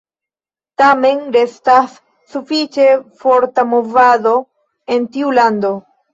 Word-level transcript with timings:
Tamen 0.81 1.19
restas 1.35 1.93
sufiĉe 2.31 2.89
forta 3.25 3.67
movado 3.75 4.35
en 4.99 5.09
tiu 5.15 5.37
lando. 5.41 5.75